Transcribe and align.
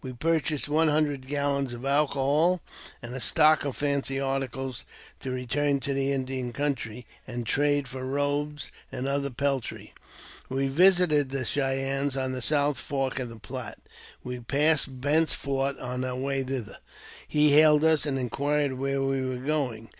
We 0.00 0.14
purchased 0.14 0.66
one 0.66 0.88
hundred 0.88 1.26
gallons 1.26 1.74
of 1.74 1.84
alcohol, 1.84 2.62
and 3.02 3.14
a 3.14 3.20
stock 3.20 3.66
of 3.66 3.76
fancy 3.76 4.18
articles, 4.18 4.86
to 5.20 5.30
return 5.30 5.78
to 5.80 5.92
the 5.92 6.10
Indian 6.10 6.54
country, 6.54 7.06
and 7.26 7.44
trade 7.44 7.86
for 7.86 8.02
robes 8.02 8.70
and 8.90 9.06
other 9.06 9.28
peltry. 9.28 9.92
We 10.48 10.68
visited 10.68 11.28
the 11.28 11.44
Cheyennes 11.44 12.16
on 12.16 12.32
the 12.32 12.40
South 12.40 12.78
Fork 12.78 13.18
of 13.18 13.28
the 13.28 13.36
Platte. 13.38 13.80
We 14.22 14.40
passed 14.40 15.02
Bent's 15.02 15.34
fort 15.34 15.78
on 15.78 16.02
our 16.02 16.16
way 16.16 16.42
thither. 16.44 16.78
He 17.28 17.52
hailed 17.52 17.84
us, 17.84 18.06
and 18.06 18.18
inquired 18.18 18.78
where 18.78 19.02
we 19.02 19.20
were 19.22 19.36
going. 19.36 19.90